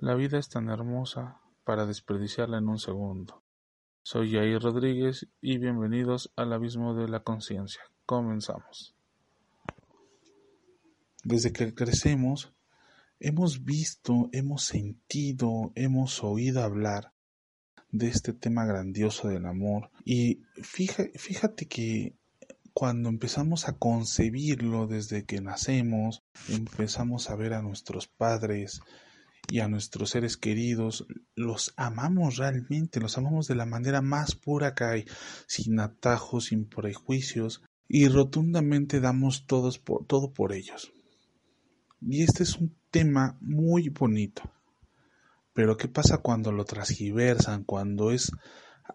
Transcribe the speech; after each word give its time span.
La 0.00 0.14
vida 0.14 0.38
es 0.38 0.48
tan 0.48 0.70
hermosa 0.70 1.42
para 1.62 1.84
desperdiciarla 1.84 2.56
en 2.56 2.70
un 2.70 2.78
segundo. 2.78 3.42
Soy 4.02 4.32
Jair 4.32 4.58
Rodríguez 4.58 5.28
y 5.42 5.58
bienvenidos 5.58 6.32
al 6.36 6.54
abismo 6.54 6.94
de 6.94 7.06
la 7.06 7.20
conciencia. 7.20 7.82
Comenzamos. 8.06 8.94
Desde 11.22 11.52
que 11.52 11.74
crecemos, 11.74 12.50
hemos 13.18 13.66
visto, 13.66 14.30
hemos 14.32 14.64
sentido, 14.64 15.70
hemos 15.74 16.24
oído 16.24 16.62
hablar 16.62 17.12
de 17.90 18.08
este 18.08 18.32
tema 18.32 18.64
grandioso 18.64 19.28
del 19.28 19.44
amor. 19.44 19.90
Y 20.06 20.40
fíjate, 20.62 21.68
que 21.68 22.14
cuando 22.72 23.10
empezamos 23.10 23.68
a 23.68 23.76
concebirlo 23.76 24.86
desde 24.86 25.26
que 25.26 25.42
nacemos, 25.42 26.22
empezamos 26.48 27.28
a 27.28 27.36
ver 27.36 27.52
a 27.52 27.60
nuestros 27.60 28.08
padres, 28.08 28.80
y 29.50 29.60
a 29.60 29.68
nuestros 29.68 30.10
seres 30.10 30.36
queridos, 30.36 31.06
los 31.34 31.74
amamos 31.76 32.36
realmente, 32.36 33.00
los 33.00 33.18
amamos 33.18 33.48
de 33.48 33.56
la 33.56 33.66
manera 33.66 34.00
más 34.00 34.36
pura 34.36 34.74
que 34.74 34.84
hay, 34.84 35.04
sin 35.46 35.80
atajos, 35.80 36.46
sin 36.46 36.66
prejuicios, 36.66 37.62
y 37.88 38.06
rotundamente 38.06 39.00
damos 39.00 39.46
todos 39.46 39.78
por, 39.78 40.06
todo 40.06 40.32
por 40.32 40.52
ellos. 40.52 40.92
Y 42.00 42.22
este 42.22 42.44
es 42.44 42.56
un 42.56 42.76
tema 42.90 43.36
muy 43.40 43.88
bonito. 43.88 44.42
Pero 45.52 45.76
¿qué 45.76 45.88
pasa 45.88 46.18
cuando 46.18 46.52
lo 46.52 46.64
transgiversan, 46.64 47.64
cuando 47.64 48.12
es 48.12 48.30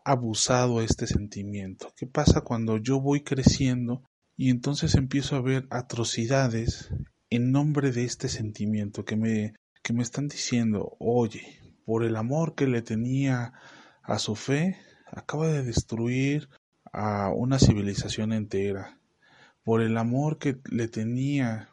abusado 0.06 0.82
este 0.82 1.06
sentimiento? 1.06 1.94
¿Qué 1.98 2.08
pasa 2.08 2.42
cuando 2.42 2.78
yo 2.78 3.02
voy 3.02 3.22
creciendo 3.22 4.04
y 4.38 4.50
entonces 4.50 4.96
empiezo 4.96 5.36
a 5.36 5.42
ver 5.42 5.68
atrocidades 5.70 6.90
en 7.30 7.52
nombre 7.52 7.92
de 7.92 8.06
este 8.06 8.30
sentimiento 8.30 9.04
que 9.04 9.18
me 9.18 9.54
que 9.86 9.94
me 9.94 10.02
están 10.02 10.28
diciendo, 10.28 10.98
oye, 10.98 11.60
por 11.86 12.04
el 12.04 12.16
amor 12.16 12.56
que 12.56 12.66
le 12.66 12.82
tenía 12.82 13.54
a 14.02 14.18
su 14.18 14.36
fe, 14.36 14.80
acaba 15.06 15.48
de 15.48 15.62
destruir 15.62 16.50
a 16.92 17.30
una 17.30 17.60
civilización 17.60 18.34
entera. 18.34 18.98
Por 19.64 19.84
el 19.84 19.96
amor 20.00 20.40
que 20.40 20.58
le 20.72 20.88
tenía 20.88 21.70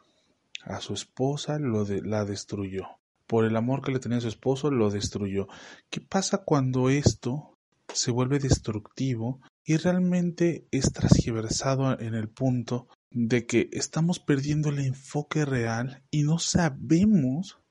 a 0.63 0.79
su 0.79 0.93
esposa, 0.93 1.57
lo 1.57 1.87
la 2.03 2.23
destruyó. 2.23 2.85
Por 3.25 3.45
el 3.45 3.55
amor 3.55 3.81
que 3.81 3.91
le 3.91 3.99
tenía 3.99 4.19
a 4.19 4.21
su 4.21 4.27
esposo, 4.27 4.69
lo 4.69 4.91
destruyó. 4.91 5.47
¿Qué 5.89 5.99
pasa 5.99 6.43
cuando 6.45 6.89
esto 6.89 7.57
se 7.91 8.11
vuelve 8.11 8.37
destructivo 8.37 9.41
y 9.65 9.77
realmente 9.77 10.67
es 10.69 10.93
transgiversado 10.93 11.99
en 11.99 12.13
el 12.13 12.29
punto 12.29 12.87
de 13.09 13.47
que 13.47 13.69
estamos 13.71 14.19
perdiendo 14.19 14.69
el 14.69 14.77
enfoque 14.77 15.45
real 15.45 16.03
y 16.11 16.21
no 16.21 16.37
sabemos 16.37 17.62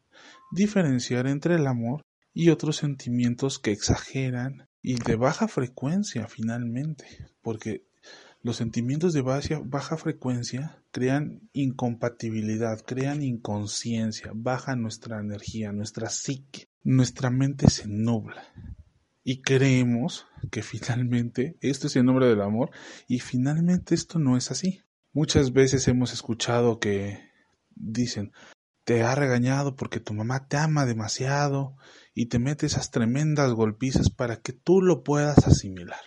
diferenciar 0.53 1.27
entre 1.27 1.57
el 1.57 1.67
amor 1.67 2.03
y 2.35 2.51
otros 2.51 2.77
sentimientos 2.77 3.59
que 3.59 3.73
exageran 3.73 4.69
y 4.83 4.95
de 4.95 5.17
baja 5.17 5.49
frecuencia 5.49 6.27
finalmente, 6.29 7.07
porque 7.43 7.85
los 8.43 8.57
sentimientos 8.57 9.13
de 9.13 9.23
baja, 9.23 9.97
frecuencia 9.97 10.83
crean 10.91 11.49
incompatibilidad, 11.53 12.81
crean 12.85 13.23
inconsciencia, 13.23 14.33
bajan 14.35 14.83
nuestra 14.83 15.21
energía, 15.21 15.73
nuestra 15.73 16.11
psique, 16.11 16.67
nuestra 16.83 17.31
mente 17.31 17.71
se 17.71 17.87
nubla 17.87 18.43
y 19.23 19.43
creemos 19.43 20.27
que 20.51 20.63
finalmente 20.63 21.57
esto 21.61 21.87
es 21.87 21.95
el 21.95 22.05
nombre 22.05 22.27
del 22.27 22.41
amor 22.41 22.71
y 23.07 23.21
finalmente 23.21 23.95
esto 23.95 24.19
no 24.19 24.37
es 24.37 24.51
así. 24.51 24.81
Muchas 25.13 25.53
veces 25.53 25.87
hemos 25.87 26.13
escuchado 26.13 26.81
que 26.81 27.21
dicen, 27.77 28.33
te 28.85 29.03
ha 29.03 29.15
regañado 29.15 29.77
porque 29.77 30.01
tu 30.01 30.15
mamá 30.15 30.49
te 30.49 30.57
ama 30.57 30.87
demasiado 30.87 31.77
y 32.15 32.27
te 32.27 32.39
mete 32.39 32.67
esas 32.67 32.91
tremendas 32.91 33.53
golpizas 33.53 34.11
para 34.11 34.37
que 34.37 34.53
tú 34.53 34.81
lo 34.81 35.03
puedas 35.03 35.47
asimilar. 35.47 36.01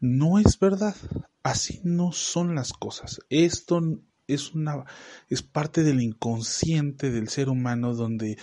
No 0.00 0.38
es 0.38 0.58
verdad, 0.58 0.96
así 1.42 1.80
no 1.84 2.12
son 2.12 2.54
las 2.54 2.72
cosas. 2.72 3.20
Esto 3.28 3.80
es 4.26 4.54
una 4.54 4.84
es 5.28 5.42
parte 5.42 5.82
del 5.82 6.00
inconsciente 6.00 7.10
del 7.10 7.28
ser 7.28 7.48
humano 7.48 7.94
donde 7.94 8.38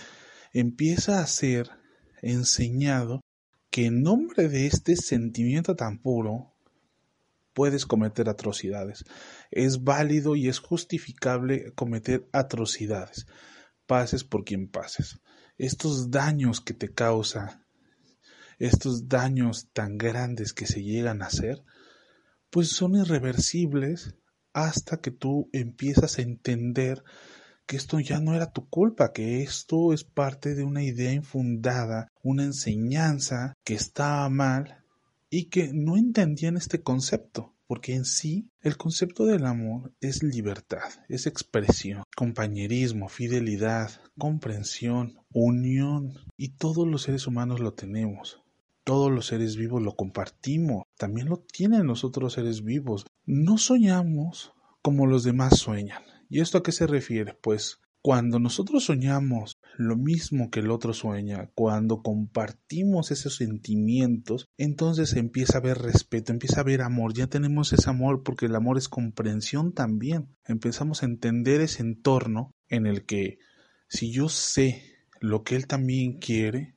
empieza 0.52 1.20
a 1.20 1.26
ser 1.26 1.70
enseñado 2.22 3.20
que 3.70 3.86
en 3.86 4.02
nombre 4.02 4.48
de 4.48 4.66
este 4.66 4.96
sentimiento 4.96 5.76
tan 5.76 5.98
puro 5.98 6.52
puedes 7.52 7.86
cometer 7.86 8.28
atrocidades. 8.28 9.04
Es 9.50 9.84
válido 9.84 10.36
y 10.36 10.48
es 10.48 10.58
justificable 10.58 11.72
cometer 11.74 12.28
atrocidades, 12.32 13.26
pases 13.86 14.24
por 14.24 14.44
quien 14.44 14.68
pases. 14.68 15.20
Estos 15.58 16.10
daños 16.10 16.60
que 16.60 16.74
te 16.74 16.92
causa, 16.92 17.66
estos 18.58 19.08
daños 19.08 19.68
tan 19.72 19.98
grandes 19.98 20.52
que 20.52 20.66
se 20.66 20.82
llegan 20.82 21.22
a 21.22 21.26
hacer, 21.26 21.62
pues 22.50 22.68
son 22.68 22.96
irreversibles 22.96 24.14
hasta 24.52 24.98
que 24.98 25.10
tú 25.10 25.50
empiezas 25.52 26.18
a 26.18 26.22
entender 26.22 27.02
que 27.66 27.76
esto 27.76 27.98
ya 27.98 28.20
no 28.20 28.34
era 28.34 28.52
tu 28.52 28.68
culpa, 28.68 29.12
que 29.12 29.42
esto 29.42 29.92
es 29.92 30.04
parte 30.04 30.54
de 30.54 30.62
una 30.62 30.82
idea 30.84 31.12
infundada, 31.12 32.08
una 32.22 32.44
enseñanza 32.44 33.54
que 33.64 33.74
estaba 33.74 34.28
mal 34.30 34.84
y 35.28 35.46
que 35.46 35.72
no 35.74 35.96
entendían 35.96 36.56
este 36.56 36.82
concepto, 36.82 37.55
porque 37.66 37.94
en 37.94 38.04
sí 38.04 38.50
el 38.60 38.76
concepto 38.76 39.24
del 39.24 39.46
amor 39.46 39.92
es 40.00 40.22
libertad, 40.22 40.88
es 41.08 41.26
expresión, 41.26 42.02
compañerismo, 42.16 43.08
fidelidad, 43.08 43.90
comprensión, 44.18 45.18
unión, 45.32 46.14
y 46.36 46.56
todos 46.56 46.86
los 46.86 47.02
seres 47.02 47.26
humanos 47.26 47.60
lo 47.60 47.74
tenemos. 47.74 48.40
Todos 48.84 49.10
los 49.10 49.26
seres 49.26 49.56
vivos 49.56 49.82
lo 49.82 49.96
compartimos, 49.96 50.84
también 50.96 51.28
lo 51.28 51.38
tienen 51.38 51.86
los 51.86 52.04
otros 52.04 52.34
seres 52.34 52.62
vivos. 52.62 53.04
No 53.24 53.58
soñamos 53.58 54.52
como 54.80 55.06
los 55.06 55.24
demás 55.24 55.58
sueñan. 55.58 56.02
¿Y 56.28 56.40
esto 56.40 56.58
a 56.58 56.62
qué 56.62 56.70
se 56.70 56.86
refiere? 56.86 57.34
Pues 57.34 57.80
cuando 58.06 58.38
nosotros 58.38 58.84
soñamos 58.84 59.58
lo 59.76 59.96
mismo 59.96 60.48
que 60.48 60.60
el 60.60 60.70
otro 60.70 60.92
sueña, 60.92 61.50
cuando 61.56 62.02
compartimos 62.02 63.10
esos 63.10 63.34
sentimientos, 63.34 64.46
entonces 64.56 65.14
empieza 65.14 65.54
a 65.54 65.60
haber 65.60 65.78
respeto, 65.78 66.30
empieza 66.30 66.58
a 66.58 66.60
haber 66.60 66.82
amor, 66.82 67.14
ya 67.14 67.26
tenemos 67.26 67.72
ese 67.72 67.90
amor 67.90 68.22
porque 68.22 68.46
el 68.46 68.54
amor 68.54 68.78
es 68.78 68.88
comprensión 68.88 69.72
también. 69.72 70.28
Empezamos 70.44 71.02
a 71.02 71.06
entender 71.06 71.60
ese 71.60 71.82
entorno 71.82 72.54
en 72.68 72.86
el 72.86 73.06
que 73.06 73.38
si 73.88 74.12
yo 74.12 74.28
sé 74.28 74.84
lo 75.20 75.42
que 75.42 75.56
él 75.56 75.66
también 75.66 76.20
quiere, 76.20 76.76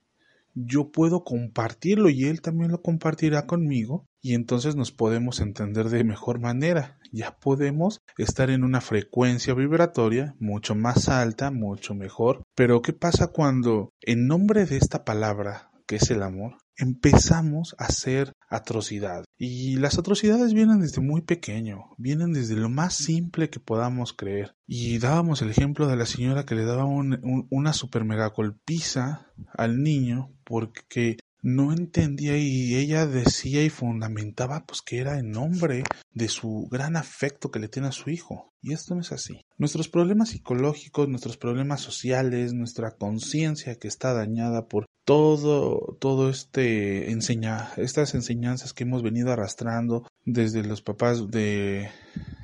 yo 0.56 0.92
puedo 0.92 1.24
compartirlo 1.24 2.10
y 2.10 2.24
él 2.24 2.42
también 2.42 2.72
lo 2.72 2.82
compartirá 2.82 3.46
conmigo 3.46 4.09
y 4.22 4.34
entonces 4.34 4.76
nos 4.76 4.92
podemos 4.92 5.40
entender 5.40 5.90
de 5.90 6.04
mejor 6.04 6.40
manera. 6.40 6.98
Ya 7.12 7.38
podemos 7.38 8.02
estar 8.18 8.50
en 8.50 8.64
una 8.64 8.82
frecuencia 8.82 9.54
vibratoria 9.54 10.36
mucho 10.40 10.76
más 10.76 11.10
alta, 11.10 11.52
mucho 11.52 11.96
mejor. 11.96 12.44
Pero 12.56 12.82
¿qué 12.82 12.94
pasa 12.94 13.28
cuando 13.28 13.92
en 14.02 14.28
nombre 14.28 14.66
de 14.66 14.78
esta 14.78 15.04
palabra, 15.06 15.72
que 15.88 15.96
es 15.96 16.12
el 16.12 16.22
amor, 16.22 16.58
empezamos 16.80 17.76
a 17.78 17.86
hacer 17.86 18.34
atrocidad. 18.50 19.26
Y 19.38 19.76
las 19.76 20.00
atrocidades 20.00 20.54
vienen 20.54 20.80
desde 20.80 21.02
muy 21.02 21.22
pequeño, 21.22 21.94
vienen 21.98 22.34
desde 22.34 22.56
lo 22.56 22.70
más 22.70 22.96
simple 22.96 23.50
que 23.50 23.60
podamos 23.60 24.14
creer. 24.14 24.56
Y 24.66 24.98
dábamos 24.98 25.42
el 25.42 25.50
ejemplo 25.50 25.88
de 25.88 25.98
la 25.98 26.06
señora 26.06 26.46
que 26.46 26.56
le 26.56 26.66
daba 26.66 26.86
una 26.86 27.74
super 27.74 28.06
mega 28.06 28.28
golpiza 28.28 29.28
al 29.54 29.84
niño 29.84 30.32
porque 30.44 31.18
no 31.42 31.72
entendía 31.74 32.38
y 32.38 32.76
ella 32.76 33.06
decía 33.06 33.64
y 33.64 33.70
fundamentaba 33.70 34.66
pues 34.66 34.82
que 34.82 35.00
era 35.00 35.20
en 35.20 35.32
nombre 35.32 35.84
de 36.14 36.28
su 36.28 36.68
gran 36.70 36.96
afecto 36.96 37.52
que 37.52 37.60
le 37.60 37.70
tiene 37.70 37.88
a 37.88 37.94
su 37.94 38.10
hijo. 38.10 38.54
Y 38.62 38.74
esto 38.74 38.94
no 38.94 39.02
es 39.02 39.14
así. 39.14 39.46
Nuestros 39.58 39.88
problemas 39.88 40.30
psicológicos, 40.30 41.08
nuestros 41.08 41.38
problemas 41.38 41.80
sociales, 41.80 42.54
nuestra 42.54 42.92
conciencia 42.92 43.76
que 43.76 43.88
está 43.88 44.14
dañada 44.14 44.68
por 44.68 44.86
todo, 45.06 45.98
todo 46.00 46.30
este 46.30 47.12
enseña, 47.12 47.72
estas 47.78 48.14
enseñanzas 48.16 48.74
que 48.74 48.84
hemos 48.84 49.02
venido 49.02 49.32
arrastrando 49.32 50.06
desde 50.26 50.64
los 50.64 50.82
papás 50.82 51.32
de, 51.32 51.90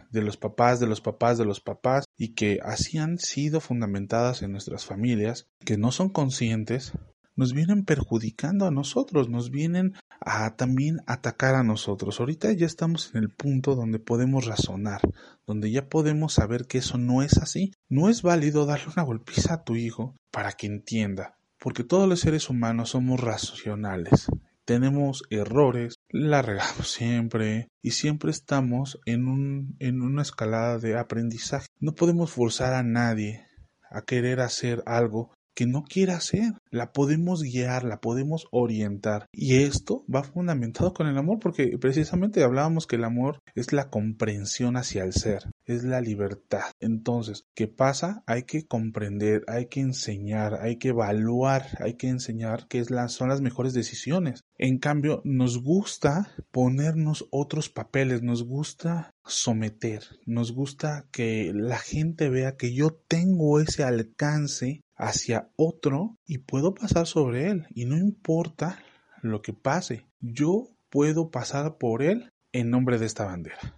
de 0.09 0.21
los 0.21 0.37
papás, 0.37 0.79
de 0.79 0.87
los 0.87 1.01
papás, 1.01 1.37
de 1.37 1.45
los 1.45 1.59
papás, 1.59 2.05
y 2.17 2.29
que 2.29 2.59
así 2.63 2.97
han 2.97 3.19
sido 3.19 3.59
fundamentadas 3.59 4.41
en 4.41 4.51
nuestras 4.51 4.85
familias, 4.85 5.47
que 5.65 5.77
no 5.77 5.91
son 5.91 6.09
conscientes, 6.09 6.93
nos 7.35 7.53
vienen 7.53 7.85
perjudicando 7.85 8.65
a 8.65 8.71
nosotros, 8.71 9.29
nos 9.29 9.51
vienen 9.51 9.93
a 10.21 10.55
también 10.55 11.01
atacar 11.05 11.55
a 11.55 11.63
nosotros. 11.63 12.19
Ahorita 12.19 12.51
ya 12.53 12.65
estamos 12.65 13.13
en 13.13 13.23
el 13.23 13.29
punto 13.29 13.75
donde 13.75 13.99
podemos 13.99 14.45
razonar, 14.45 15.01
donde 15.45 15.71
ya 15.71 15.89
podemos 15.89 16.33
saber 16.33 16.65
que 16.65 16.79
eso 16.79 16.97
no 16.97 17.21
es 17.21 17.37
así. 17.37 17.71
No 17.89 18.09
es 18.09 18.21
válido 18.21 18.65
darle 18.65 18.91
una 18.93 19.03
golpiza 19.03 19.53
a 19.53 19.63
tu 19.63 19.75
hijo 19.75 20.15
para 20.31 20.53
que 20.53 20.67
entienda, 20.67 21.37
porque 21.59 21.83
todos 21.83 22.07
los 22.07 22.19
seres 22.19 22.49
humanos 22.49 22.91
somos 22.91 23.19
racionales. 23.19 24.27
Tenemos 24.65 25.23
errores, 25.29 25.95
la 26.09 26.41
regamos 26.41 26.89
siempre 26.91 27.67
y 27.81 27.91
siempre 27.91 28.31
estamos 28.31 28.99
en, 29.05 29.27
un, 29.27 29.75
en 29.79 30.01
una 30.01 30.23
escalada 30.23 30.79
de 30.79 30.97
aprendizaje. 30.97 31.67
No 31.79 31.93
podemos 31.93 32.31
forzar 32.31 32.73
a 32.73 32.81
nadie 32.81 33.45
a 33.91 34.01
querer 34.01 34.41
hacer 34.41 34.81
algo 34.87 35.34
que 35.55 35.65
no 35.65 35.83
quiere 35.83 36.11
hacer. 36.11 36.53
La 36.69 36.91
podemos 36.91 37.41
guiar, 37.41 37.83
la 37.83 38.01
podemos 38.01 38.47
orientar. 38.51 39.27
Y 39.31 39.55
esto 39.55 40.03
va 40.13 40.23
fundamentado 40.23 40.93
con 40.93 41.07
el 41.07 41.17
amor 41.17 41.39
porque 41.39 41.77
precisamente 41.79 42.43
hablábamos 42.43 42.85
que 42.85 42.97
el 42.97 43.05
amor 43.05 43.39
es 43.55 43.73
la 43.73 43.89
comprensión 43.89 44.77
hacia 44.77 45.03
el 45.03 45.13
ser, 45.13 45.49
es 45.65 45.83
la 45.83 46.01
libertad. 46.01 46.65
Entonces, 46.79 47.45
¿qué 47.55 47.67
pasa? 47.67 48.23
Hay 48.27 48.43
que 48.43 48.67
comprender, 48.67 49.43
hay 49.47 49.67
que 49.67 49.79
enseñar, 49.79 50.55
hay 50.61 50.77
que 50.77 50.89
evaluar, 50.89 51.65
hay 51.79 51.95
que 51.95 52.09
enseñar 52.09 52.67
qué 52.67 52.83
son 53.07 53.29
las 53.29 53.41
mejores 53.41 53.73
decisiones. 53.73 54.43
En 54.57 54.77
cambio, 54.77 55.21
nos 55.23 55.61
gusta 55.61 56.31
ponernos 56.51 57.27
otros 57.31 57.69
papeles, 57.69 58.21
nos 58.21 58.43
gusta 58.43 59.13
someter, 59.25 60.03
nos 60.25 60.51
gusta 60.53 61.07
que 61.11 61.51
la 61.53 61.77
gente 61.77 62.29
vea 62.29 62.55
que 62.55 62.73
yo 62.73 62.91
tengo 63.07 63.59
ese 63.59 63.83
alcance 63.83 64.81
hacia 64.95 65.49
otro 65.55 66.17
y 66.25 66.39
puedo 66.39 66.73
pasar 66.73 67.07
sobre 67.07 67.49
él 67.49 67.67
y 67.73 67.85
no 67.85 67.97
importa 67.97 68.79
lo 69.21 69.41
que 69.41 69.53
pase, 69.53 70.05
yo 70.19 70.69
puedo 70.89 71.29
pasar 71.29 71.77
por 71.77 72.03
él 72.03 72.31
en 72.51 72.69
nombre 72.69 72.97
de 72.99 73.05
esta 73.05 73.25
bandera. 73.25 73.75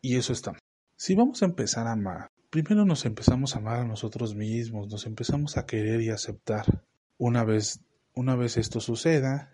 Y 0.00 0.16
eso 0.16 0.32
está. 0.32 0.58
Si 0.96 1.14
vamos 1.14 1.42
a 1.42 1.46
empezar 1.46 1.86
a 1.86 1.92
amar, 1.92 2.28
primero 2.50 2.84
nos 2.84 3.04
empezamos 3.04 3.54
a 3.54 3.58
amar 3.58 3.80
a 3.80 3.84
nosotros 3.84 4.34
mismos, 4.34 4.88
nos 4.88 5.06
empezamos 5.06 5.56
a 5.56 5.66
querer 5.66 6.00
y 6.02 6.10
aceptar. 6.10 6.64
Una 7.18 7.44
vez, 7.44 7.80
una 8.14 8.36
vez 8.36 8.56
esto 8.56 8.80
suceda, 8.80 9.52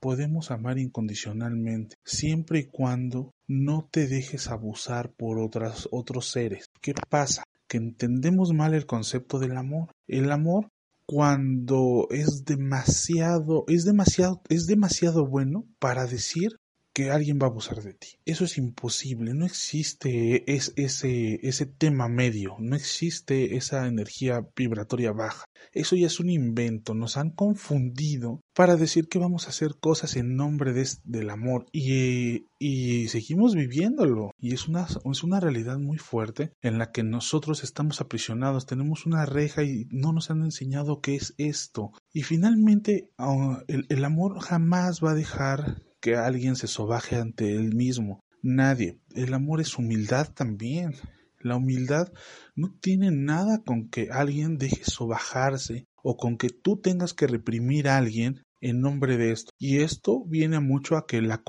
podemos 0.00 0.50
amar 0.50 0.78
incondicionalmente, 0.78 1.96
siempre 2.04 2.58
y 2.58 2.64
cuando 2.64 3.32
no 3.46 3.88
te 3.90 4.06
dejes 4.06 4.48
abusar 4.48 5.12
por 5.12 5.38
otras, 5.38 5.88
otros 5.90 6.28
seres. 6.28 6.66
¿Qué 6.82 6.94
pasa? 7.08 7.44
Que 7.68 7.76
entendemos 7.78 8.52
mal 8.52 8.74
el 8.74 8.86
concepto 8.86 9.38
del 9.38 9.56
amor. 9.56 9.94
El 10.08 10.32
amor 10.32 10.68
cuando 11.06 12.08
es 12.10 12.44
demasiado, 12.44 13.64
es 13.68 13.84
demasiado, 13.84 14.42
es 14.48 14.66
demasiado 14.66 15.24
bueno 15.24 15.64
para 15.78 16.06
decir 16.06 16.58
que 16.92 17.10
alguien 17.10 17.38
va 17.40 17.46
a 17.46 17.50
abusar 17.50 17.82
de 17.82 17.94
ti. 17.94 18.08
Eso 18.24 18.44
es 18.44 18.58
imposible, 18.58 19.34
no 19.34 19.46
existe 19.46 20.52
es, 20.52 20.72
ese, 20.76 21.40
ese 21.42 21.66
tema 21.66 22.08
medio, 22.08 22.56
no 22.58 22.76
existe 22.76 23.56
esa 23.56 23.86
energía 23.86 24.46
vibratoria 24.56 25.12
baja. 25.12 25.46
Eso 25.72 25.96
ya 25.96 26.06
es 26.06 26.20
un 26.20 26.28
invento, 26.28 26.94
nos 26.94 27.16
han 27.16 27.30
confundido 27.30 28.40
para 28.54 28.76
decir 28.76 29.08
que 29.08 29.18
vamos 29.18 29.46
a 29.46 29.50
hacer 29.50 29.76
cosas 29.80 30.16
en 30.16 30.36
nombre 30.36 30.72
de, 30.72 30.86
del 31.04 31.30
amor 31.30 31.66
y, 31.72 32.46
y 32.58 33.08
seguimos 33.08 33.54
viviéndolo. 33.54 34.32
Y 34.38 34.52
es 34.54 34.68
una, 34.68 34.86
es 34.86 35.22
una 35.22 35.40
realidad 35.40 35.78
muy 35.78 35.98
fuerte 35.98 36.52
en 36.60 36.78
la 36.78 36.90
que 36.90 37.02
nosotros 37.02 37.64
estamos 37.64 38.00
aprisionados, 38.00 38.66
tenemos 38.66 39.06
una 39.06 39.24
reja 39.24 39.62
y 39.62 39.86
no 39.90 40.12
nos 40.12 40.30
han 40.30 40.42
enseñado 40.42 41.00
qué 41.00 41.14
es 41.14 41.34
esto. 41.38 41.92
Y 42.12 42.22
finalmente 42.22 43.08
ah, 43.16 43.62
el, 43.68 43.86
el 43.88 44.04
amor 44.04 44.40
jamás 44.40 45.00
va 45.02 45.12
a 45.12 45.16
dejar 45.16 45.82
que 46.02 46.16
alguien 46.16 46.56
se 46.56 46.66
sobaje 46.66 47.16
ante 47.16 47.54
él 47.54 47.74
mismo. 47.74 48.20
Nadie. 48.42 48.98
El 49.14 49.32
amor 49.32 49.60
es 49.60 49.78
humildad 49.78 50.28
también. 50.34 50.94
La 51.40 51.56
humildad 51.56 52.12
no 52.54 52.74
tiene 52.80 53.10
nada 53.10 53.62
con 53.64 53.88
que 53.88 54.08
alguien 54.10 54.58
deje 54.58 54.84
sobajarse 54.84 55.86
o 56.02 56.16
con 56.16 56.36
que 56.36 56.50
tú 56.50 56.76
tengas 56.76 57.14
que 57.14 57.28
reprimir 57.28 57.88
a 57.88 57.96
alguien 57.96 58.42
en 58.60 58.80
nombre 58.80 59.16
de 59.16 59.30
esto. 59.30 59.52
Y 59.58 59.78
esto 59.78 60.24
viene 60.26 60.60
mucho 60.60 60.96
a 60.96 61.06
que 61.06 61.22
la 61.22 61.42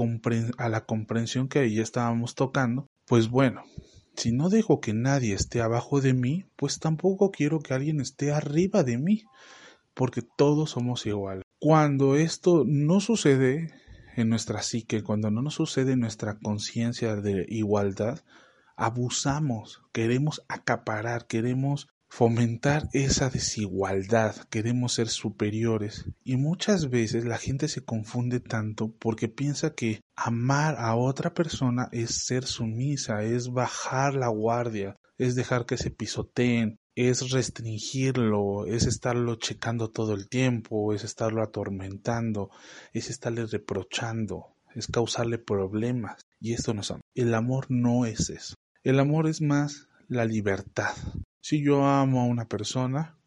a 0.58 0.70
la 0.70 0.86
comprensión 0.86 1.48
que 1.48 1.60
ahí 1.60 1.80
estábamos 1.80 2.36
tocando. 2.36 2.88
Pues 3.08 3.30
bueno, 3.30 3.64
si 4.16 4.32
no 4.32 4.50
dejo 4.50 4.80
que 4.80 4.94
nadie 4.94 5.34
esté 5.34 5.62
abajo 5.62 6.00
de 6.00 6.14
mí, 6.14 6.46
pues 6.56 6.80
tampoco 6.80 7.32
quiero 7.32 7.60
que 7.60 7.74
alguien 7.74 8.00
esté 8.00 8.32
arriba 8.32 8.84
de 8.84 8.98
mí, 9.00 9.24
porque 9.96 10.22
todos 10.22 10.72
somos 10.72 11.06
iguales. 11.06 11.44
Cuando 11.60 12.16
esto 12.16 12.64
no 12.68 13.00
sucede, 13.00 13.70
en 14.16 14.30
nuestra 14.30 14.62
psique, 14.62 15.04
cuando 15.04 15.32
no 15.32 15.42
nos 15.42 15.56
sucede 15.56 15.96
nuestra 15.96 16.38
conciencia 16.40 17.16
de 17.16 17.46
igualdad, 17.50 18.22
abusamos, 18.76 19.82
queremos 19.92 20.42
acaparar, 20.48 21.28
queremos 21.28 21.88
fomentar 22.10 22.90
esa 22.94 23.32
desigualdad, 23.32 24.36
queremos 24.52 24.94
ser 24.94 25.08
superiores. 25.08 26.06
Y 26.24 26.38
muchas 26.38 26.92
veces 26.92 27.26
la 27.26 27.40
gente 27.40 27.68
se 27.68 27.84
confunde 27.84 28.40
tanto 28.40 28.94
porque 29.00 29.30
piensa 29.30 29.74
que 29.74 30.02
amar 30.16 30.76
a 30.78 30.96
otra 30.96 31.34
persona 31.34 31.90
es 31.92 32.24
ser 32.24 32.46
sumisa, 32.46 33.24
es 33.24 33.50
bajar 33.50 34.14
la 34.14 34.28
guardia, 34.28 34.96
es 35.18 35.34
dejar 35.34 35.66
que 35.66 35.78
se 35.78 35.90
pisoteen, 35.90 36.78
es 36.96 37.32
restringirlo, 37.32 38.66
es 38.68 38.86
estarlo 38.86 39.36
checando 39.36 39.90
todo 39.90 40.14
el 40.14 40.30
tiempo, 40.30 40.94
es 40.94 41.04
estarlo 41.04 41.42
atormentando, 41.42 42.52
es 42.94 43.10
estarle 43.10 43.46
reprochando, 43.46 44.56
es 44.76 44.88
causarle 44.88 45.38
problemas. 45.38 46.26
Y 46.40 46.54
esto 46.54 46.74
no 46.74 46.82
es. 46.82 46.94
El 47.16 47.34
amor 47.34 47.68
no 47.70 48.06
es 48.06 48.30
eso. 48.30 48.56
El 48.84 49.00
amor 49.00 49.28
es 49.28 49.42
más 49.42 49.88
la 50.08 50.26
libertad. 50.26 50.94
Si 51.42 51.64
yo 51.64 51.86
amo 51.86 52.22
a 52.22 52.26
una 52.26 52.48
persona, 52.48 53.18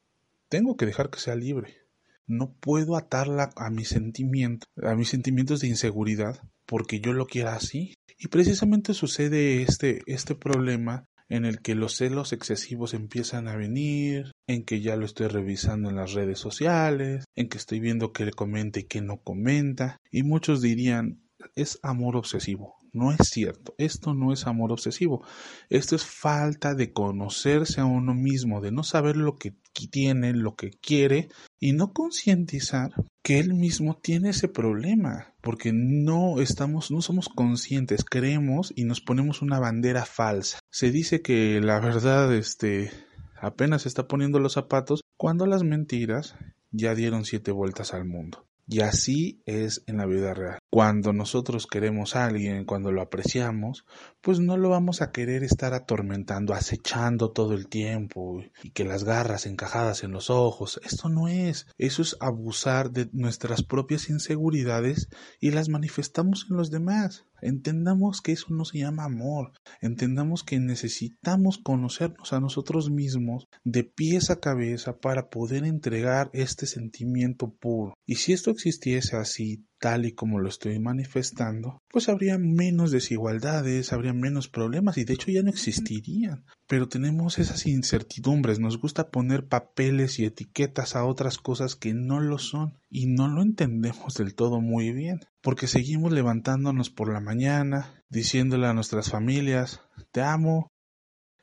tengo 0.48 0.76
que 0.76 0.86
dejar 0.86 1.10
que 1.10 1.18
sea 1.18 1.34
libre. 1.34 1.78
No 2.26 2.52
puedo 2.60 2.96
atarla 2.96 3.50
a 3.56 3.70
mis 3.70 3.88
sentimientos, 3.88 4.68
a 4.82 4.94
mis 4.94 5.08
sentimientos 5.08 5.60
de 5.60 5.68
inseguridad, 5.68 6.40
porque 6.66 7.00
yo 7.00 7.12
lo 7.12 7.26
quiera 7.26 7.54
así. 7.54 7.94
Y 8.18 8.28
precisamente 8.28 8.94
sucede 8.94 9.62
este, 9.62 10.02
este 10.06 10.34
problema 10.34 11.06
en 11.28 11.44
el 11.44 11.60
que 11.60 11.74
los 11.74 11.96
celos 11.96 12.32
excesivos 12.32 12.94
empiezan 12.94 13.48
a 13.48 13.56
venir, 13.56 14.32
en 14.46 14.64
que 14.64 14.80
ya 14.80 14.96
lo 14.96 15.04
estoy 15.04 15.28
revisando 15.28 15.90
en 15.90 15.96
las 15.96 16.12
redes 16.12 16.38
sociales, 16.38 17.24
en 17.34 17.48
que 17.48 17.58
estoy 17.58 17.80
viendo 17.80 18.12
que 18.12 18.24
le 18.24 18.32
comenta 18.32 18.80
y 18.80 18.84
que 18.84 19.00
no 19.00 19.18
comenta, 19.18 19.98
y 20.10 20.22
muchos 20.22 20.62
dirían 20.62 21.20
es 21.54 21.78
amor 21.82 22.16
obsesivo. 22.16 22.76
No 22.96 23.12
es 23.12 23.28
cierto, 23.28 23.74
esto 23.78 24.14
no 24.14 24.32
es 24.32 24.46
amor 24.46 24.72
obsesivo, 24.72 25.22
esto 25.68 25.94
es 25.94 26.04
falta 26.04 26.74
de 26.74 26.92
conocerse 26.92 27.80
a 27.80 27.84
uno 27.84 28.14
mismo, 28.14 28.60
de 28.60 28.72
no 28.72 28.82
saber 28.82 29.16
lo 29.16 29.36
que 29.36 29.54
tiene, 29.86 30.32
lo 30.32 30.56
que 30.56 30.70
quiere 30.70 31.28
y 31.60 31.72
no 31.72 31.92
concientizar 31.92 32.92
que 33.22 33.38
él 33.38 33.52
mismo 33.52 33.98
tiene 33.98 34.30
ese 34.30 34.48
problema, 34.48 35.34
porque 35.42 35.72
no 35.74 36.40
estamos, 36.40 36.90
no 36.90 37.02
somos 37.02 37.28
conscientes, 37.28 38.04
creemos 38.04 38.72
y 38.74 38.84
nos 38.84 39.00
ponemos 39.02 39.42
una 39.42 39.58
bandera 39.58 40.06
falsa. 40.06 40.58
Se 40.70 40.90
dice 40.90 41.20
que 41.20 41.60
la 41.60 41.80
verdad, 41.80 42.34
este, 42.34 42.90
apenas 43.38 43.84
está 43.84 44.08
poniendo 44.08 44.38
los 44.38 44.54
zapatos 44.54 45.02
cuando 45.18 45.44
las 45.44 45.62
mentiras 45.62 46.36
ya 46.70 46.94
dieron 46.94 47.24
siete 47.24 47.52
vueltas 47.52 47.92
al 47.92 48.06
mundo. 48.06 48.46
Y 48.68 48.80
así 48.80 49.42
es 49.46 49.84
en 49.86 49.98
la 49.98 50.06
vida 50.06 50.34
real. 50.34 50.58
Cuando 50.70 51.12
nosotros 51.12 51.66
queremos 51.66 52.16
a 52.16 52.26
alguien, 52.26 52.64
cuando 52.64 52.90
lo 52.90 53.00
apreciamos, 53.00 53.84
pues 54.26 54.40
no 54.40 54.56
lo 54.56 54.70
vamos 54.70 55.02
a 55.02 55.12
querer 55.12 55.44
estar 55.44 55.72
atormentando, 55.72 56.52
acechando 56.52 57.30
todo 57.30 57.54
el 57.54 57.68
tiempo 57.68 58.42
y 58.64 58.70
que 58.70 58.84
las 58.84 59.04
garras 59.04 59.46
encajadas 59.46 60.02
en 60.02 60.10
los 60.10 60.30
ojos. 60.30 60.80
Esto 60.84 61.08
no 61.08 61.28
es. 61.28 61.68
Eso 61.78 62.02
es 62.02 62.16
abusar 62.18 62.90
de 62.90 63.08
nuestras 63.12 63.62
propias 63.62 64.10
inseguridades 64.10 65.08
y 65.38 65.52
las 65.52 65.68
manifestamos 65.68 66.48
en 66.50 66.56
los 66.56 66.72
demás. 66.72 67.24
Entendamos 67.40 68.20
que 68.20 68.32
eso 68.32 68.46
no 68.50 68.64
se 68.64 68.78
llama 68.78 69.04
amor. 69.04 69.52
Entendamos 69.80 70.42
que 70.42 70.58
necesitamos 70.58 71.58
conocernos 71.58 72.32
a 72.32 72.40
nosotros 72.40 72.90
mismos 72.90 73.46
de 73.62 73.84
pies 73.84 74.30
a 74.30 74.40
cabeza 74.40 74.98
para 74.98 75.28
poder 75.28 75.64
entregar 75.64 76.30
este 76.32 76.66
sentimiento 76.66 77.54
puro. 77.54 77.94
Y 78.04 78.16
si 78.16 78.32
esto 78.32 78.50
existiese 78.50 79.16
así, 79.16 79.66
tal 79.78 80.06
y 80.06 80.12
como 80.12 80.40
lo 80.40 80.48
estoy 80.48 80.78
manifestando, 80.78 81.82
pues 81.88 82.08
habría 82.08 82.38
menos 82.38 82.90
desigualdades, 82.90 83.92
habría 83.92 84.12
menos 84.12 84.48
problemas 84.48 84.98
y 84.98 85.04
de 85.04 85.14
hecho 85.14 85.30
ya 85.30 85.42
no 85.42 85.50
existirían. 85.50 86.44
Pero 86.66 86.88
tenemos 86.88 87.38
esas 87.38 87.66
incertidumbres, 87.66 88.58
nos 88.58 88.78
gusta 88.78 89.10
poner 89.10 89.46
papeles 89.46 90.18
y 90.18 90.24
etiquetas 90.24 90.96
a 90.96 91.04
otras 91.04 91.38
cosas 91.38 91.76
que 91.76 91.94
no 91.94 92.20
lo 92.20 92.38
son 92.38 92.78
y 92.90 93.06
no 93.06 93.28
lo 93.28 93.42
entendemos 93.42 94.14
del 94.14 94.34
todo 94.34 94.60
muy 94.60 94.92
bien, 94.92 95.20
porque 95.40 95.66
seguimos 95.66 96.12
levantándonos 96.12 96.90
por 96.90 97.12
la 97.12 97.20
mañana, 97.20 98.04
diciéndole 98.08 98.66
a 98.66 98.74
nuestras 98.74 99.10
familias, 99.10 99.80
te 100.12 100.22
amo, 100.22 100.72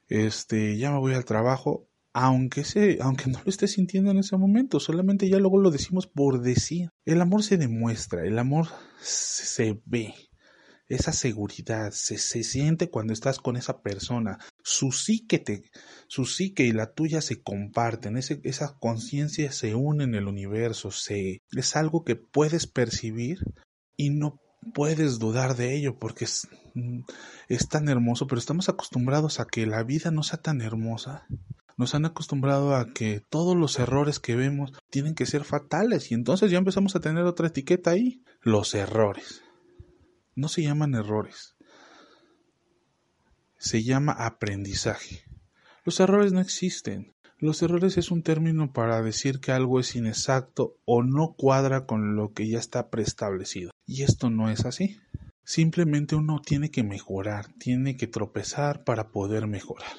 este, 0.09 0.77
ya 0.77 0.91
me 0.91 0.99
voy 0.99 1.13
al 1.13 1.25
trabajo, 1.25 1.87
aunque, 2.13 2.63
se, 2.63 2.99
aunque 3.01 3.29
no 3.29 3.39
lo 3.43 3.49
esté 3.49 3.67
sintiendo 3.67 4.11
en 4.11 4.19
ese 4.19 4.37
momento, 4.37 4.79
solamente 4.79 5.27
ya 5.27 5.39
luego 5.39 5.57
lo 5.57 5.71
decimos 5.71 6.07
por 6.07 6.41
decir. 6.41 6.89
El 7.05 7.21
amor 7.21 7.43
se 7.43 7.57
demuestra, 7.57 8.25
el 8.25 8.37
amor 8.37 8.67
se 9.01 9.81
ve, 9.85 10.13
esa 10.87 11.11
seguridad 11.11 11.91
se, 11.91 12.17
se 12.17 12.43
siente 12.43 12.89
cuando 12.89 13.13
estás 13.13 13.39
con 13.39 13.57
esa 13.57 13.81
persona, 13.81 14.37
su 14.63 14.91
psique, 14.91 15.39
te, 15.39 15.63
su 16.07 16.25
psique 16.25 16.65
y 16.65 16.71
la 16.71 16.93
tuya 16.93 17.21
se 17.21 17.41
comparten, 17.41 18.17
esa 18.17 18.77
conciencia 18.77 19.51
se 19.51 19.73
une 19.75 20.03
en 20.03 20.13
el 20.15 20.27
universo, 20.27 20.91
se, 20.91 21.41
es 21.51 21.75
algo 21.75 22.03
que 22.03 22.15
puedes 22.15 22.67
percibir 22.67 23.39
y 23.97 24.11
no 24.11 24.39
puedes 24.73 25.19
dudar 25.19 25.55
de 25.55 25.75
ello 25.75 25.97
porque 25.97 26.25
es, 26.25 26.47
mm, 26.75 27.01
es 27.49 27.67
tan 27.69 27.89
hermoso, 27.89 28.27
pero 28.27 28.39
estamos 28.39 28.69
acostumbrados 28.69 29.39
a 29.39 29.45
que 29.45 29.65
la 29.65 29.83
vida 29.83 30.11
no 30.11 30.21
sea 30.21 30.41
tan 30.41 30.61
hermosa 30.61 31.25
Nos 31.77 31.95
han 31.95 32.05
acostumbrado 32.05 32.75
a 32.75 32.93
que 32.93 33.21
todos 33.29 33.55
los 33.55 33.79
errores 33.79 34.19
que 34.19 34.35
vemos 34.35 34.73
tienen 34.89 35.15
que 35.15 35.25
ser 35.25 35.43
fatales 35.43 36.11
y 36.11 36.13
entonces 36.13 36.51
ya 36.51 36.57
empezamos 36.57 36.95
a 36.95 36.99
tener 36.99 37.23
otra 37.23 37.47
etiqueta 37.47 37.91
ahí. 37.91 38.23
Los 38.41 38.75
errores. 38.75 39.43
No 40.35 40.47
se 40.47 40.63
llaman 40.63 40.95
errores. 40.95 41.55
Se 43.57 43.83
llama 43.83 44.11
aprendizaje. 44.13 45.23
Los 45.85 45.99
errores 45.99 46.33
no 46.33 46.41
existen. 46.41 47.13
Los 47.39 47.61
errores 47.61 47.97
es 47.97 48.09
un 48.09 48.23
término 48.23 48.71
para 48.71 49.01
decir 49.01 49.39
que 49.39 49.51
algo 49.51 49.79
es 49.79 49.95
inexacto 49.95 50.77
o 50.85 51.03
no 51.03 51.33
cuadra 51.37 51.85
con 51.85 52.15
lo 52.15 52.31
que 52.31 52.47
ya 52.47 52.57
está 52.57 52.89
preestablecido. 52.89 53.71
Y 53.85 54.03
esto 54.03 54.29
no 54.29 54.49
es 54.49 54.65
así. 54.65 54.99
Simplemente 55.43 56.15
uno 56.15 56.39
tiene 56.39 56.71
que 56.71 56.83
mejorar, 56.83 57.47
tiene 57.59 57.97
que 57.97 58.07
tropezar 58.07 58.85
para 58.85 59.09
poder 59.09 59.47
mejorar. 59.47 59.91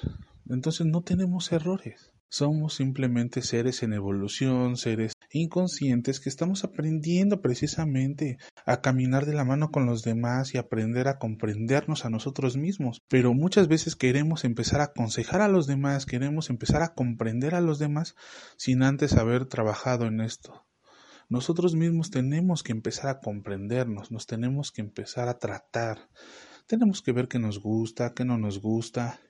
Entonces 0.48 0.86
no 0.86 1.02
tenemos 1.02 1.52
errores. 1.52 2.12
Somos 2.28 2.74
simplemente 2.74 3.42
seres 3.42 3.84
en 3.84 3.92
evolución, 3.92 4.76
seres 4.76 5.12
inconscientes 5.30 6.18
que 6.18 6.28
estamos 6.28 6.64
aprendiendo 6.64 7.40
precisamente 7.40 8.38
a 8.66 8.80
caminar 8.80 9.24
de 9.24 9.34
la 9.34 9.44
mano 9.44 9.70
con 9.70 9.86
los 9.86 10.02
demás 10.02 10.52
y 10.52 10.58
aprender 10.58 11.06
a 11.06 11.18
comprendernos 11.18 12.04
a 12.04 12.10
nosotros 12.10 12.56
mismos. 12.56 13.00
Pero 13.08 13.34
muchas 13.34 13.68
veces 13.68 13.94
queremos 13.94 14.44
empezar 14.44 14.80
a 14.80 14.86
aconsejar 14.86 15.42
a 15.42 15.48
los 15.48 15.68
demás, 15.68 16.06
queremos 16.06 16.50
empezar 16.50 16.82
a 16.82 16.94
comprender 16.94 17.54
a 17.54 17.60
los 17.60 17.78
demás 17.78 18.16
sin 18.56 18.82
antes 18.82 19.12
haber 19.12 19.46
trabajado 19.46 20.06
en 20.06 20.20
esto. 20.20 20.66
Nosotros 21.28 21.76
mismos 21.76 22.10
tenemos 22.10 22.62
que 22.62 22.72
empezar 22.72 23.08
a 23.08 23.20
comprendernos, 23.20 24.10
nos 24.10 24.26
tenemos 24.26 24.72
que 24.72 24.82
empezar 24.82 25.28
a 25.28 25.38
tratar. 25.38 26.10
Tenemos 26.66 27.00
que 27.00 27.12
ver 27.12 27.28
qué 27.28 27.38
nos 27.38 27.60
gusta, 27.60 28.12
qué 28.12 28.24
no 28.24 28.38
nos 28.38 28.60
gusta, 28.60 29.20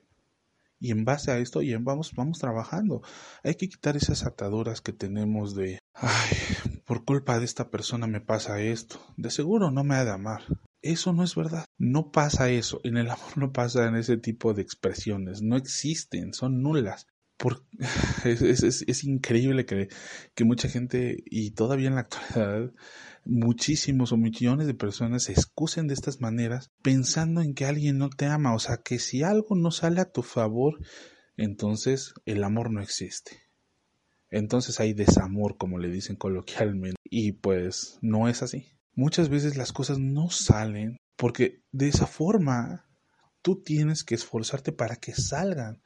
y 0.79 0.91
en 0.91 1.05
base 1.05 1.31
a 1.31 1.37
esto 1.37 1.61
ya 1.61 1.77
vamos, 1.79 2.13
vamos 2.15 2.39
trabajando. 2.39 3.01
Hay 3.43 3.55
que 3.55 3.69
quitar 3.69 3.97
esas 3.97 4.25
ataduras 4.25 4.81
que 4.81 4.93
tenemos 4.93 5.55
de, 5.55 5.79
ay, 5.93 6.37
por 6.85 7.05
culpa 7.05 7.39
de 7.39 7.45
esta 7.45 7.69
persona 7.69 8.07
me 8.07 8.21
pasa 8.21 8.61
esto. 8.61 8.99
De 9.17 9.31
seguro 9.31 9.71
no 9.71 9.83
me 9.83 9.95
ha 9.95 10.05
de 10.05 10.11
amar. 10.11 10.43
Eso 10.81 11.13
no 11.13 11.23
es 11.23 11.35
verdad. 11.35 11.65
No 11.79 12.11
pasa 12.11 12.49
eso. 12.49 12.79
En 12.83 12.97
el 12.97 13.09
amor 13.09 13.37
no 13.37 13.51
pasa 13.51 13.87
en 13.87 13.95
ese 13.95 14.17
tipo 14.17 14.53
de 14.53 14.61
expresiones. 14.61 15.41
No 15.41 15.57
existen. 15.57 16.33
Son 16.33 16.61
nulas. 16.61 17.07
Por... 17.37 17.65
Es, 18.23 18.41
es, 18.41 18.83
es, 18.87 19.03
increíble 19.03 19.65
que, 19.65 19.87
que 20.33 20.45
mucha 20.45 20.67
gente, 20.67 21.23
y 21.25 21.51
todavía 21.51 21.89
en 21.89 21.95
la 21.95 22.01
actualidad, 22.01 22.71
muchísimos 23.25 24.11
o 24.11 24.17
millones 24.17 24.67
de 24.67 24.73
personas 24.73 25.23
se 25.23 25.33
excusen 25.33 25.87
de 25.87 25.93
estas 25.93 26.21
maneras 26.21 26.71
pensando 26.81 27.41
en 27.41 27.53
que 27.53 27.65
alguien 27.65 27.97
no 27.97 28.09
te 28.09 28.25
ama. 28.25 28.53
O 28.53 28.59
sea, 28.59 28.77
que 28.77 28.99
si 28.99 29.23
algo 29.23 29.55
no 29.55 29.71
sale 29.71 30.01
a 30.01 30.11
tu 30.11 30.21
favor, 30.21 30.79
entonces 31.35 32.13
el 32.25 32.43
amor 32.43 32.71
no 32.71 32.81
existe. 32.81 33.41
Entonces 34.29 34.79
hay 34.79 34.93
desamor, 34.93 35.57
como 35.57 35.77
le 35.77 35.89
dicen 35.89 36.15
coloquialmente. 36.15 36.97
Y 37.03 37.33
pues 37.33 37.97
no 38.01 38.27
es 38.27 38.43
así. 38.43 38.67
Muchas 38.93 39.29
veces 39.29 39.57
las 39.57 39.73
cosas 39.73 39.99
no 39.99 40.29
salen 40.29 40.97
porque 41.17 41.61
de 41.71 41.87
esa 41.87 42.07
forma 42.07 42.85
tú 43.41 43.61
tienes 43.61 44.03
que 44.03 44.15
esforzarte 44.15 44.71
para 44.71 44.95
que 44.95 45.13
salgan 45.13 45.81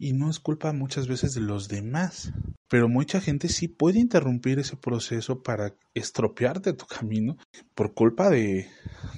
y 0.00 0.14
no 0.14 0.30
es 0.30 0.40
culpa 0.40 0.72
muchas 0.72 1.06
veces 1.06 1.34
de 1.34 1.42
los 1.42 1.68
demás. 1.68 2.32
Pero 2.68 2.88
mucha 2.88 3.20
gente 3.20 3.48
sí 3.48 3.68
puede 3.68 3.98
interrumpir 3.98 4.58
ese 4.58 4.76
proceso 4.76 5.42
para 5.42 5.74
estropearte 5.92 6.72
tu 6.72 6.86
camino 6.86 7.36
por 7.74 7.92
culpa 7.92 8.30
de, 8.30 8.68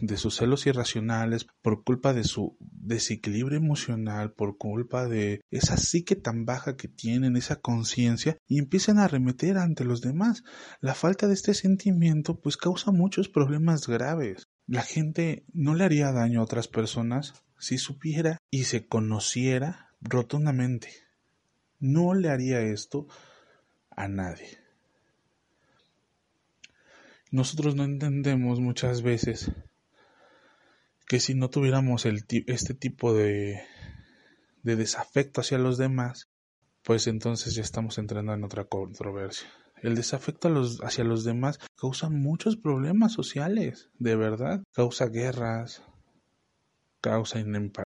de 0.00 0.16
sus 0.16 0.36
celos 0.36 0.66
irracionales, 0.66 1.46
por 1.62 1.84
culpa 1.84 2.12
de 2.12 2.24
su 2.24 2.56
desequilibrio 2.60 3.58
emocional, 3.58 4.32
por 4.32 4.58
culpa 4.58 5.06
de 5.06 5.40
esa 5.52 5.76
psique 5.76 6.16
tan 6.16 6.46
baja 6.46 6.76
que 6.76 6.88
tienen, 6.88 7.36
esa 7.36 7.60
conciencia, 7.60 8.36
y 8.48 8.58
empiezan 8.58 8.98
a 8.98 9.04
arremeter 9.04 9.58
ante 9.58 9.84
los 9.84 10.00
demás. 10.00 10.42
La 10.80 10.94
falta 10.94 11.28
de 11.28 11.34
este 11.34 11.54
sentimiento 11.54 12.40
pues 12.40 12.56
causa 12.56 12.90
muchos 12.90 13.28
problemas 13.28 13.86
graves. 13.86 14.48
La 14.66 14.82
gente 14.82 15.44
no 15.52 15.76
le 15.76 15.84
haría 15.84 16.10
daño 16.10 16.40
a 16.40 16.44
otras 16.44 16.66
personas 16.66 17.34
si 17.58 17.78
supiera 17.78 18.38
y 18.50 18.64
se 18.64 18.88
conociera 18.88 19.91
rotundamente. 20.02 20.90
No 21.80 22.14
le 22.14 22.28
haría 22.28 22.60
esto 22.60 23.06
a 23.90 24.08
nadie. 24.08 24.58
Nosotros 27.30 27.74
no 27.74 27.84
entendemos 27.84 28.60
muchas 28.60 29.02
veces 29.02 29.50
que 31.06 31.18
si 31.18 31.34
no 31.34 31.50
tuviéramos 31.50 32.06
este 32.06 32.74
tipo 32.74 33.14
de, 33.14 33.62
de 34.62 34.76
desafecto 34.76 35.40
hacia 35.40 35.58
los 35.58 35.78
demás, 35.78 36.28
pues 36.82 37.06
entonces 37.06 37.54
ya 37.54 37.62
estamos 37.62 37.98
entrando 37.98 38.34
en 38.34 38.44
otra 38.44 38.64
controversia. 38.64 39.48
El 39.82 39.96
desafecto 39.96 40.48
hacia 40.84 41.04
los 41.04 41.24
demás 41.24 41.58
causa 41.74 42.08
muchos 42.08 42.56
problemas 42.56 43.12
sociales, 43.12 43.90
de 43.98 44.14
verdad. 44.14 44.62
Causa 44.72 45.06
guerras, 45.06 45.82
causa 47.02 47.42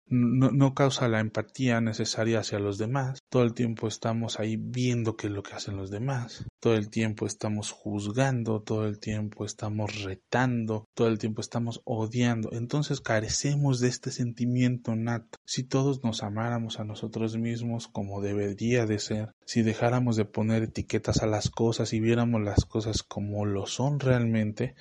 no, 0.09 0.51
no, 0.53 0.75
causa 0.75 1.09
la 1.09 1.21
empatía 1.21 1.81
necesaria 1.81 2.41
hacia 2.41 2.59
los 2.59 2.79
demás. 2.79 3.19
Todo 3.29 3.43
el 3.43 3.55
tiempo 3.55 3.89
estamos 3.89 4.39
ahí 4.39 4.57
viendo 4.57 5.17
qué 5.17 5.27
es 5.27 5.33
lo 5.33 5.43
que 5.43 5.55
hacen 5.55 5.77
los 5.77 5.91
demás. 5.91 6.45
Todo 6.61 6.75
el 6.75 6.91
tiempo 6.91 7.27
estamos 7.27 7.73
juzgando, 7.73 8.61
todo 8.61 8.87
el 8.87 9.01
tiempo 9.01 9.45
estamos 9.45 10.05
retando, 10.05 10.85
todo 10.95 11.09
el 11.09 11.19
tiempo 11.19 11.41
estamos 11.41 11.81
odiando. 11.85 12.51
Entonces 12.53 13.01
carecemos 13.01 13.81
de 13.81 13.89
este 13.89 14.13
sentimiento 14.13 14.95
nato. 14.95 15.39
Si 15.45 15.65
todos 15.65 16.05
nos 16.05 16.23
amáramos 16.23 16.79
a 16.79 16.85
nosotros 16.85 17.37
mismos 17.37 17.89
como 17.89 18.21
debería 18.21 18.87
de 18.87 18.99
ser, 18.99 19.33
si 19.47 19.63
dejáramos 19.63 20.17
de 20.17 20.27
poner 20.27 20.65
etiquetas 20.65 21.23
a 21.23 21.27
las 21.27 21.51
cosas 21.51 21.93
y 21.95 22.01
viéramos 22.01 22.43
las 22.43 22.67
cosas 22.67 23.03
como 23.03 23.47
lo 23.47 23.67
son 23.67 23.99
realmente, 23.99 24.75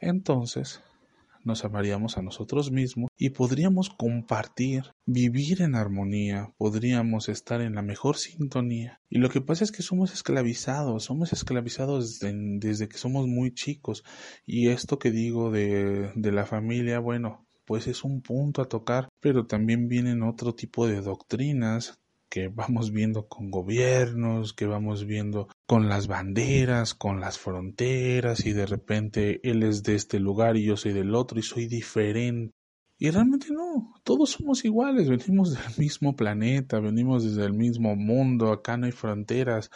entonces 0.00 0.82
nos 1.46 1.64
amaríamos 1.64 2.18
a 2.18 2.22
nosotros 2.22 2.70
mismos 2.70 3.10
y 3.16 3.30
podríamos 3.30 3.88
compartir, 3.88 4.94
vivir 5.06 5.62
en 5.62 5.74
armonía, 5.74 6.52
podríamos 6.58 7.28
estar 7.28 7.60
en 7.60 7.76
la 7.76 7.82
mejor 7.82 8.16
sintonía. 8.16 9.00
Y 9.08 9.18
lo 9.18 9.30
que 9.30 9.40
pasa 9.40 9.64
es 9.64 9.72
que 9.72 9.82
somos 9.82 10.12
esclavizados, 10.12 11.04
somos 11.04 11.32
esclavizados 11.32 12.18
desde, 12.18 12.88
que 12.88 12.98
somos 12.98 13.26
muy 13.26 13.54
chicos. 13.54 14.04
Y 14.44 14.68
esto 14.68 14.98
que 14.98 15.10
digo 15.10 15.50
de, 15.50 16.12
de 16.14 16.32
la 16.32 16.44
familia, 16.44 16.98
bueno, 16.98 17.46
pues 17.64 17.86
es 17.86 18.04
un 18.04 18.22
punto 18.22 18.62
a 18.62 18.68
tocar, 18.68 19.08
pero 19.20 19.46
también 19.46 19.88
vienen 19.88 20.22
otro 20.22 20.54
tipo 20.54 20.86
de 20.86 21.00
doctrinas 21.00 21.98
que 22.28 22.48
vamos 22.48 22.92
viendo 22.92 23.28
con 23.28 23.50
gobiernos, 23.50 24.52
que 24.52 24.66
vamos 24.66 25.04
viendo 25.04 25.48
con 25.66 25.88
las 25.88 26.06
banderas, 26.06 26.94
con 26.94 27.20
las 27.20 27.38
fronteras 27.38 28.46
y 28.46 28.52
de 28.52 28.66
repente 28.66 29.40
él 29.48 29.62
es 29.62 29.82
de 29.82 29.94
este 29.94 30.20
lugar 30.20 30.56
y 30.56 30.64
yo 30.64 30.76
soy 30.76 30.92
del 30.92 31.14
otro 31.14 31.38
y 31.38 31.42
soy 31.42 31.66
diferente. 31.66 32.54
Y 32.98 33.10
realmente 33.10 33.48
no, 33.50 33.94
todos 34.04 34.30
somos 34.30 34.64
iguales, 34.64 35.08
venimos 35.08 35.52
del 35.52 35.78
mismo 35.78 36.16
planeta, 36.16 36.80
venimos 36.80 37.24
desde 37.24 37.44
el 37.44 37.52
mismo 37.52 37.94
mundo, 37.94 38.50
acá 38.52 38.76
no 38.76 38.86
hay 38.86 38.92
fronteras. 38.92 39.70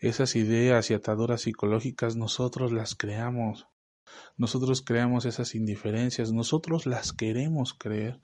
Esas 0.00 0.34
ideas 0.36 0.90
y 0.90 0.94
ataduras 0.94 1.42
psicológicas 1.42 2.16
nosotros 2.16 2.72
las 2.72 2.94
creamos. 2.94 3.66
Nosotros 4.36 4.82
creamos 4.82 5.26
esas 5.26 5.54
indiferencias, 5.54 6.32
nosotros 6.32 6.86
las 6.86 7.12
queremos 7.12 7.74
creer 7.74 8.20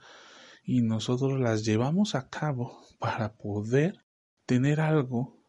y 0.63 0.83
nosotros 0.83 1.41
las 1.41 1.65
llevamos 1.65 2.15
a 2.15 2.29
cabo 2.29 2.81
para 2.99 3.35
poder 3.35 4.05
tener 4.47 4.81
algo 4.81 5.41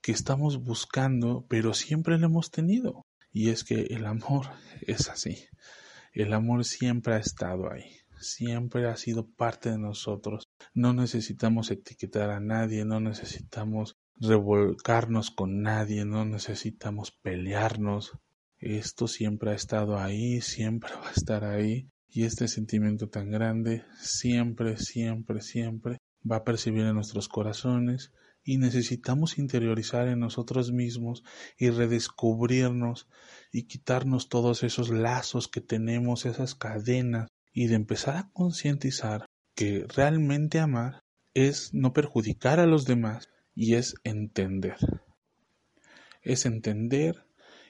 que 0.00 0.12
estamos 0.12 0.62
buscando, 0.62 1.46
pero 1.48 1.74
siempre 1.74 2.18
lo 2.18 2.26
hemos 2.26 2.50
tenido. 2.50 3.06
Y 3.32 3.50
es 3.50 3.64
que 3.64 3.82
el 3.90 4.06
amor 4.06 4.46
es 4.82 5.08
así. 5.08 5.44
El 6.12 6.32
amor 6.32 6.64
siempre 6.64 7.14
ha 7.14 7.18
estado 7.18 7.70
ahí, 7.70 7.98
siempre 8.18 8.88
ha 8.88 8.96
sido 8.96 9.28
parte 9.28 9.70
de 9.70 9.78
nosotros. 9.78 10.44
No 10.72 10.94
necesitamos 10.94 11.70
etiquetar 11.70 12.30
a 12.30 12.40
nadie, 12.40 12.84
no 12.84 13.00
necesitamos 13.00 13.96
revolcarnos 14.18 15.30
con 15.30 15.60
nadie, 15.60 16.04
no 16.04 16.24
necesitamos 16.24 17.10
pelearnos. 17.10 18.12
Esto 18.58 19.08
siempre 19.08 19.50
ha 19.50 19.54
estado 19.54 19.98
ahí, 19.98 20.40
siempre 20.40 20.94
va 20.94 21.08
a 21.08 21.12
estar 21.12 21.44
ahí 21.44 21.90
y 22.08 22.24
este 22.24 22.48
sentimiento 22.48 23.08
tan 23.08 23.30
grande 23.30 23.84
siempre, 24.00 24.76
siempre, 24.76 25.40
siempre 25.40 25.98
va 26.30 26.36
a 26.36 26.44
percibir 26.44 26.82
en 26.82 26.94
nuestros 26.94 27.28
corazones 27.28 28.12
y 28.42 28.58
necesitamos 28.58 29.38
interiorizar 29.38 30.06
en 30.08 30.20
nosotros 30.20 30.72
mismos 30.72 31.24
y 31.58 31.70
redescubrirnos 31.70 33.08
y 33.52 33.64
quitarnos 33.64 34.28
todos 34.28 34.62
esos 34.62 34.90
lazos 34.90 35.48
que 35.48 35.60
tenemos, 35.60 36.26
esas 36.26 36.54
cadenas 36.54 37.28
y 37.52 37.66
de 37.66 37.74
empezar 37.74 38.16
a 38.16 38.30
concientizar 38.32 39.26
que 39.54 39.84
realmente 39.88 40.60
amar 40.60 41.00
es 41.34 41.74
no 41.74 41.92
perjudicar 41.92 42.60
a 42.60 42.66
los 42.66 42.84
demás 42.84 43.28
y 43.54 43.74
es 43.74 43.94
entender. 44.04 44.76
Es 46.22 46.46
entender 46.46 47.25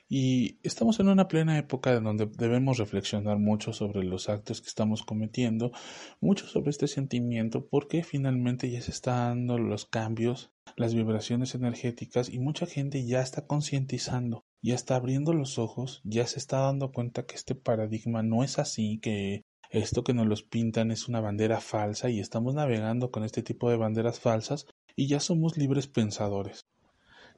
y 0.09 0.59
estamos 0.63 1.01
en 1.01 1.09
una 1.09 1.29
plena 1.29 1.59
época 1.59 1.95
en 1.95 2.05
donde 2.05 2.27
debemos 2.27 2.79
reflexionar 2.79 3.39
mucho 3.39 3.73
sobre 3.73 4.05
los 4.05 4.29
actos 4.29 4.61
que 4.61 4.69
estamos 4.69 5.03
cometiendo, 5.03 5.73
mucho 6.21 6.47
sobre 6.47 6.71
este 6.71 6.89
sentimiento, 6.89 7.67
porque 7.67 8.03
finalmente 8.05 8.71
ya 8.71 8.81
se 8.81 8.91
están 8.91 9.47
dando 9.47 9.59
los 9.59 9.87
cambios 9.87 10.53
las 10.77 10.95
vibraciones 10.95 11.55
energéticas 11.55 12.29
y 12.29 12.39
mucha 12.39 12.67
gente 12.67 13.07
ya 13.07 13.21
está 13.21 13.47
concientizando, 13.47 14.45
ya 14.63 14.75
está 14.75 14.97
abriendo 14.97 15.33
los 15.33 15.59
ojos, 15.59 16.01
ya 16.05 16.27
se 16.27 16.39
está 16.39 16.59
dando 16.59 16.93
cuenta 16.93 17.25
que 17.25 17.35
este 17.37 17.55
paradigma 17.55 18.23
no 18.23 18.43
es 18.43 18.59
así, 18.59 18.99
que 18.99 19.45
esto 19.71 20.05
que 20.05 20.15
nos 20.15 20.27
los 20.27 20.43
pintan 20.43 20.91
es 20.91 21.09
una 21.09 21.21
bandera 21.21 21.61
falsa 21.61 22.11
y 22.11 22.21
estamos 22.21 22.55
navegando 22.55 23.11
con 23.11 23.25
este 23.25 23.43
tipo 23.43 23.71
de 23.71 23.77
banderas 23.77 24.21
falsas 24.21 24.67
y 24.95 25.09
ya 25.09 25.21
somos 25.21 25.57
libres 25.57 25.87
pensadores. 25.87 26.67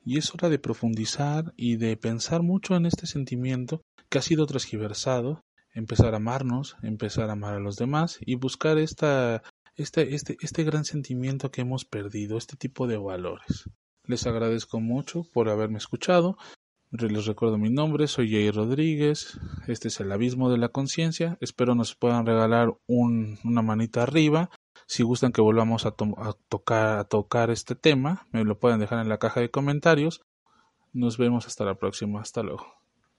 Y 0.04 0.18
es 0.18 0.32
hora 0.34 0.48
de 0.48 0.58
profundizar 0.58 1.52
y 1.56 1.76
de 1.76 1.96
pensar 1.96 2.42
mucho 2.42 2.76
en 2.76 2.86
este 2.86 3.06
sentimiento 3.06 3.82
que 4.08 4.18
ha 4.18 4.22
sido 4.22 4.46
transgiversado, 4.46 5.44
empezar 5.74 6.14
a 6.14 6.18
amarnos, 6.18 6.76
empezar 6.82 7.30
a 7.30 7.32
amar 7.32 7.54
a 7.54 7.60
los 7.60 7.76
demás 7.76 8.18
y 8.20 8.36
buscar 8.36 8.78
esta 8.78 9.42
este, 9.78 10.14
este, 10.14 10.36
este 10.40 10.64
gran 10.64 10.84
sentimiento 10.84 11.50
que 11.50 11.60
hemos 11.60 11.84
perdido, 11.84 12.36
este 12.36 12.56
tipo 12.56 12.86
de 12.86 12.96
valores. 12.96 13.70
Les 14.04 14.26
agradezco 14.26 14.80
mucho 14.80 15.22
por 15.32 15.48
haberme 15.48 15.78
escuchado. 15.78 16.36
Les 16.90 17.26
recuerdo 17.26 17.58
mi 17.58 17.70
nombre, 17.70 18.08
soy 18.08 18.30
Jay 18.30 18.50
Rodríguez. 18.50 19.38
Este 19.68 19.88
es 19.88 20.00
el 20.00 20.10
abismo 20.10 20.50
de 20.50 20.58
la 20.58 20.70
conciencia. 20.70 21.38
Espero 21.40 21.74
nos 21.74 21.94
puedan 21.94 22.26
regalar 22.26 22.72
una 22.86 23.62
manita 23.62 24.02
arriba. 24.02 24.50
Si 24.88 25.02
gustan 25.02 25.32
que 25.32 25.42
volvamos 25.42 25.84
a, 25.84 25.90
tocar, 25.90 27.04
tocar 27.04 27.50
este 27.50 27.74
tema, 27.74 28.26
me 28.32 28.42
lo 28.42 28.58
pueden 28.58 28.80
dejar 28.80 29.00
en 29.00 29.10
la 29.10 29.18
caja 29.18 29.38
de 29.38 29.50
comentarios. 29.50 30.24
Nos 30.94 31.18
vemos 31.18 31.46
hasta 31.46 31.66
la 31.66 31.74
próxima. 31.74 32.22
Hasta 32.22 32.42
luego. 32.42 32.77